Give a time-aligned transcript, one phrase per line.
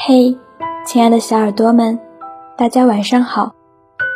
[0.00, 0.38] 嘿，
[0.86, 1.98] 亲爱的小耳朵们，
[2.56, 3.52] 大家晚上好！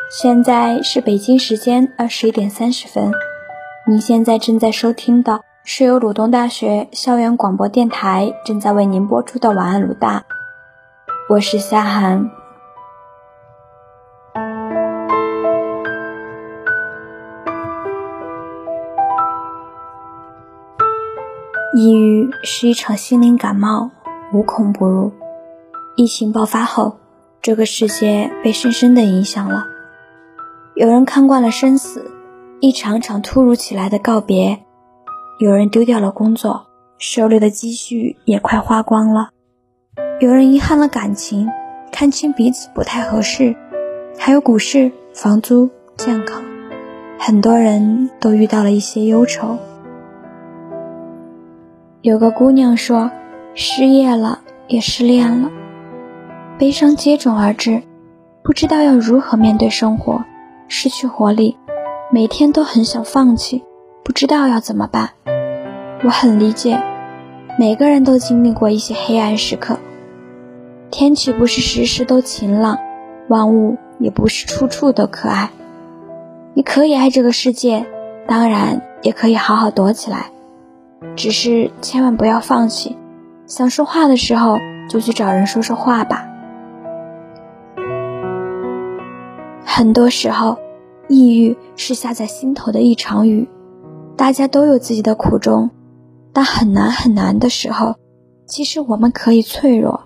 [0.09, 3.11] 现在是北京时间二十一点三十分。
[3.89, 10.23] 您现在正在收听的是由鲁东大学校园广播电台正在为您播出的晚安鲁大，
[11.29, 12.31] 我是夏涵。
[21.75, 23.91] 抑郁是一场心灵感冒，
[24.33, 25.11] 无孔不入。
[25.95, 26.97] 疫情爆发后，
[27.43, 29.67] 这个世界被深深的影响了。
[30.75, 32.11] 有人看惯了生死，
[32.61, 34.61] 一场场突如其来的告别；
[35.39, 36.67] 有人丢掉了工作，
[36.97, 39.29] 手里的积蓄也快花光了；
[40.21, 41.47] 有人遗憾了感情，
[41.93, 43.55] 看清彼此不太合适；
[44.19, 46.43] 还有股市、房租、健康，
[47.19, 49.59] 很多人都遇到了一些忧愁。
[52.01, 53.11] 有个姑娘说
[53.55, 55.51] ：“失业了，也失恋了。”
[56.59, 57.83] 悲伤接踵而至，
[58.45, 60.25] 不知道要如何面对生活，
[60.69, 61.57] 失去活力，
[62.13, 63.65] 每天都很想放弃，
[64.05, 65.11] 不知道要怎么办。
[66.05, 66.81] 我很理解，
[67.59, 69.79] 每个人都经历过一些黑暗时刻。
[70.91, 72.79] 天气不是时时都晴朗，
[73.29, 75.51] 万物也不是处处都可爱。
[76.55, 77.87] 你可以爱这个世界，
[78.29, 80.27] 当然也可以好好躲起来，
[81.17, 82.97] 只是千万不要放弃。
[83.47, 86.29] 想说话的时候，就去找人说说话吧。
[89.75, 90.59] 很多时候，
[91.09, 93.49] 抑郁是下在心头的一场雨。
[94.19, 95.71] 大家都有自己的苦衷，
[96.35, 97.95] 但很难很难的时候，
[98.47, 100.03] 其实我们可以脆弱。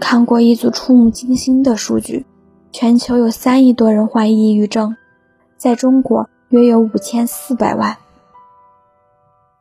[0.00, 2.26] 看过一组触目惊心的数据：
[2.72, 4.96] 全球有三亿多人患抑郁症，
[5.56, 7.98] 在中国约有五千四百万，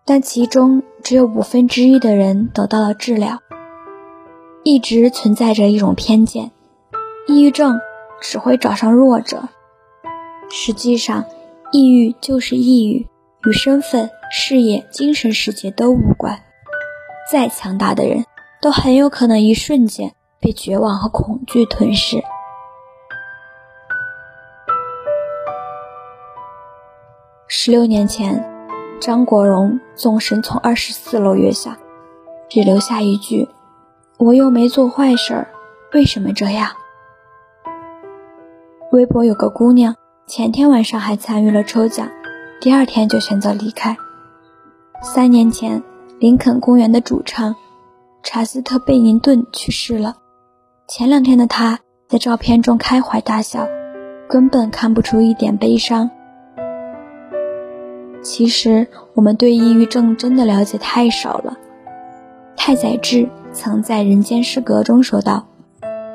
[0.04, 3.38] 但其中只有五分之一的人得到了治疗。
[4.64, 6.50] 一直存在着一种偏见。
[7.28, 7.82] 抑郁症
[8.22, 9.50] 只会找上弱者，
[10.50, 11.26] 实际上，
[11.74, 13.06] 抑郁就是抑郁，
[13.46, 16.42] 与身份、事业、精神世界都无关。
[17.30, 18.24] 再强大的人，
[18.62, 22.24] 都很有可能一瞬间被绝望和恐惧吞噬。
[27.50, 28.42] 十六年前，
[29.02, 31.78] 张国荣纵身从二十四楼跃下，
[32.48, 33.50] 只留下一句
[34.18, 35.50] ：“我又没做坏事儿，
[35.92, 36.72] 为什么这样？”
[38.90, 39.96] 微博有个姑娘，
[40.28, 42.10] 前天晚上还参与了抽奖，
[42.62, 43.98] 第二天就选择离开。
[45.02, 45.84] 三年前，
[46.20, 47.54] 林肯公园的主唱
[48.24, 50.16] 查斯特·贝宁顿去世了。
[50.88, 53.68] 前两天的他在照片中开怀大笑，
[54.30, 56.10] 根本看不出一点悲伤。
[58.24, 61.58] 其实，我们对抑郁症真的了解太少了。
[62.56, 65.46] 太宰治曾在《人间失格》中说道：“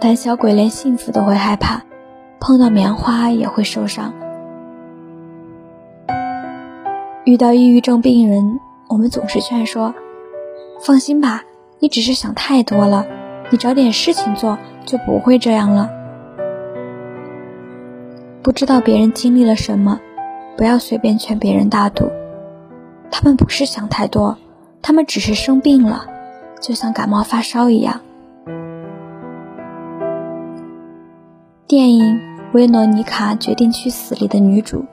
[0.00, 1.82] 胆小鬼连幸福都会害怕。”
[2.44, 4.12] 碰到棉花也会受伤。
[7.24, 8.58] 遇到抑郁症病人，
[8.88, 9.94] 我们总是劝说
[10.82, 11.44] ：“放心吧，
[11.78, 13.06] 你只是想太多了，
[13.50, 15.88] 你找点事情做就不会这样了。”
[18.42, 20.00] 不知道别人经历了什么，
[20.56, 22.10] 不要随便劝别人大度。
[23.12, 24.36] 他们不是想太多，
[24.82, 26.06] 他们只是生病了，
[26.60, 28.00] 就像感冒发烧一样。
[31.68, 32.31] 电影。
[32.52, 34.84] 维罗妮卡决定去死里的女主，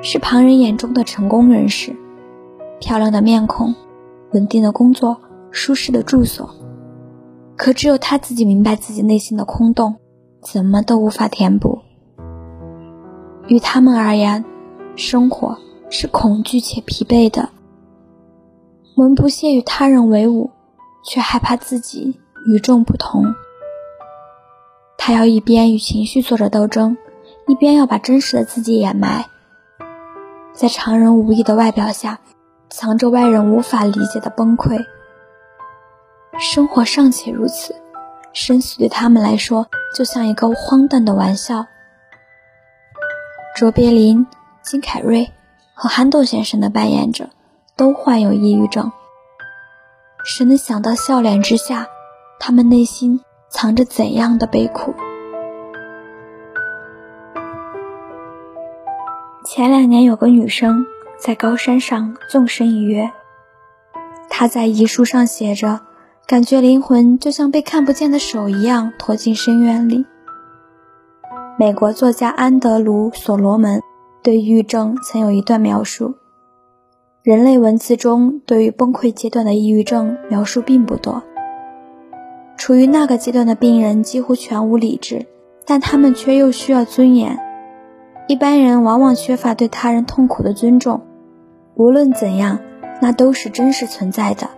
[0.00, 1.96] 是旁人眼中的成功人士，
[2.78, 3.74] 漂亮的面孔，
[4.32, 5.20] 稳定的工作，
[5.50, 6.48] 舒适的住所。
[7.56, 9.96] 可只有她自己明白自己内心的空洞，
[10.40, 11.80] 怎么都无法填补。
[13.48, 14.44] 于他们而言，
[14.94, 15.58] 生活
[15.90, 17.48] 是恐惧且疲惫的。
[18.94, 20.50] 我们不屑与他人为伍，
[21.04, 23.24] 却害怕自己与众不同。
[24.96, 26.96] 他要一边与情绪做着斗争，
[27.50, 29.24] 一边要把真实的自己掩埋，
[30.52, 32.20] 在常人无意的外表下，
[32.68, 34.86] 藏着外人无法理解的崩溃。
[36.38, 37.74] 生活尚且如此，
[38.32, 39.66] 生死对他们来说
[39.96, 41.66] 就像一个荒诞的玩笑。
[43.56, 44.28] 卓别林、
[44.62, 45.32] 金凯瑞
[45.74, 47.30] 和憨豆先生的扮演者
[47.76, 48.92] 都患有抑郁症。
[50.24, 51.88] 谁能想到笑脸之下，
[52.38, 53.20] 他们内心？
[53.50, 54.94] 藏着怎样的悲苦？
[59.52, 60.86] 前两年有个女生
[61.18, 63.10] 在高山上纵身一跃，
[64.28, 65.80] 她在遗书上写着
[66.24, 70.06] ：“感觉灵魂就像被看不见的手一样拖进深渊里。”
[71.58, 73.82] 美国作家安德鲁·所罗门
[74.22, 76.14] 对抑郁症曾有一段描述：
[77.24, 81.24] 人类文字中对于崩溃阶段的抑郁症描述并不多。
[82.56, 85.26] 处于那个阶段的病人几乎全无理智，
[85.66, 87.49] 但他们却又需要尊严。
[88.30, 91.00] 一般人往往缺乏对他人痛苦的尊重，
[91.74, 92.60] 无论怎样，
[93.02, 94.48] 那都是真实存在的。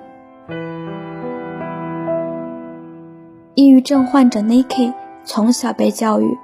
[3.54, 4.92] 抑郁症患者 Niki
[5.24, 6.36] 从小被教育，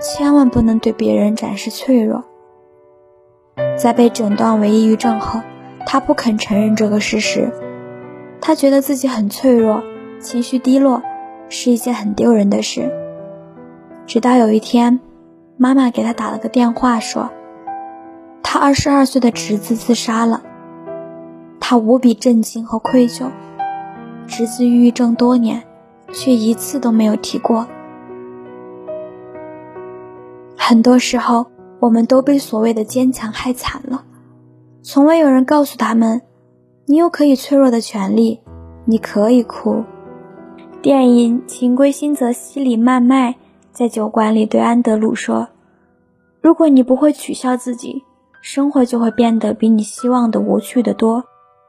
[0.00, 2.24] 千万不能对别人展示脆弱。
[3.76, 5.42] 在被诊断为抑郁症后，
[5.84, 7.52] 他不肯承认这个事实，
[8.40, 9.82] 他觉得自己很脆弱。
[10.20, 11.02] 情绪低落
[11.50, 12.90] 是一件很丢人的事。
[14.06, 15.00] 直到有一天，
[15.62, 17.30] 妈妈给他打了个电话，说
[18.42, 20.42] 他二十二岁的侄子自杀了。
[21.60, 23.30] 他无比震惊和愧疚。
[24.26, 25.62] 侄子抑郁症多年，
[26.12, 27.68] 却一次都没有提过。
[30.56, 31.46] 很多时候，
[31.78, 34.04] 我们都被所谓的坚强害惨了。
[34.82, 36.22] 从未有人告诉他们，
[36.86, 38.40] 你有可以脆弱的权利，
[38.84, 39.84] 你可以哭。
[40.82, 43.36] 电影《情归心则西里曼麦
[43.70, 45.48] 在酒馆里对安德鲁说
[46.42, 48.04] ：“如果你不会取笑自己，
[48.40, 51.24] 生活就会变得比你希望的无趣的多。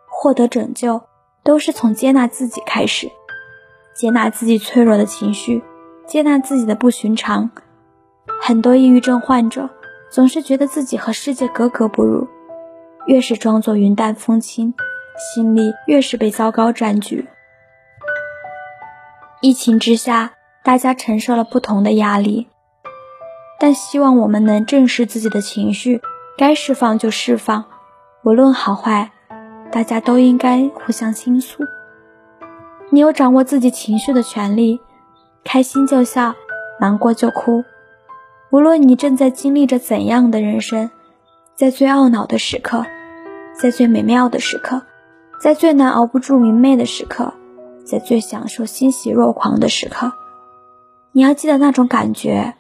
[0.10, 1.02] 获得拯救，
[1.44, 3.08] 都是从接纳自己开始，
[3.94, 5.62] 接纳自己脆弱的情绪，
[6.08, 7.52] 接纳自己的不寻常。
[8.42, 9.70] 很多抑郁症患者
[10.10, 12.28] 总是觉得自己和世界格格不入，
[13.06, 14.74] 越是装作云淡风轻，
[15.36, 17.28] 心里越是被糟糕占据。”
[19.42, 20.34] 疫情之下，
[20.64, 22.48] 大家承受了不同的压力，
[23.64, 26.02] 但希望我们能正视自己的情绪，
[26.38, 27.64] 该释放就释放，
[28.22, 29.14] 无论好坏，
[29.72, 31.64] 大家都应该互相倾诉。
[32.90, 34.82] 你有掌握自己情绪的权利，
[35.46, 36.36] 开心就笑，
[36.82, 37.64] 难过就哭。
[38.52, 40.92] 无论你正在经历着怎样的人生，
[41.56, 42.86] 在最懊恼的时刻，
[43.58, 44.82] 在最美妙的时刻，
[45.40, 47.34] 在最难熬不住明媚的时刻。
[47.86, 50.12] 在最享受欣喜若狂的时刻，
[51.14, 52.56] 你要记得那种感觉，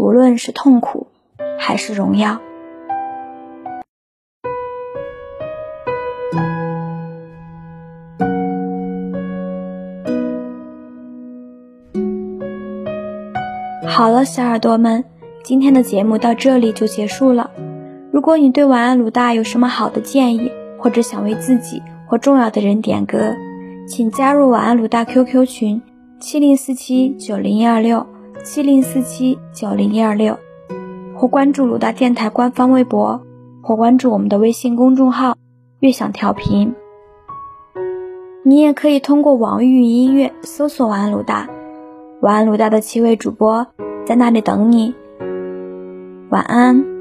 [0.00, 1.08] 无论是痛苦
[1.58, 2.40] 还是荣耀。
[13.86, 15.04] 好了，小耳朵们，
[15.44, 17.50] 今天的节目到这里就结束了。
[18.10, 23.34] 如果你对晚安鲁大有什么好的建议，或者想为自己或重要的人点歌。
[23.86, 25.82] 请加入晚安鲁大 QQ 群
[26.18, 28.06] 七零四七九零一二六
[28.42, 30.38] 七零四七九零一二六，
[31.14, 33.20] 或关注鲁大电台官方微博，
[33.62, 35.36] 或关注我们的微信公众号
[35.80, 36.74] “越想调频”。
[38.42, 41.48] 你也可以通过网易云音乐搜索“晚安鲁大”，
[42.22, 43.66] 晚安鲁大的七位主播
[44.06, 44.94] 在那里等你。
[46.30, 46.99] 晚安。